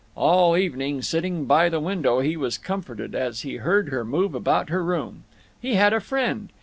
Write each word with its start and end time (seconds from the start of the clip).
All 0.15 0.57
evening, 0.57 1.03
sitting 1.03 1.45
by 1.45 1.69
the 1.69 1.79
window, 1.79 2.21
he 2.21 2.35
was 2.35 2.57
comforted 2.57 3.13
as 3.13 3.41
he 3.41 3.57
heard 3.57 3.89
her 3.89 4.03
move 4.03 4.33
about 4.33 4.69
her 4.69 4.83
room. 4.83 5.25
He 5.61 5.75
had 5.75 5.93
a 5.93 5.99
friend. 5.99 6.51